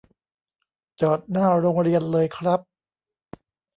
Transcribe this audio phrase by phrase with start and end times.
[1.01, 2.59] จอดหน้าโรงเรียนเลยครับ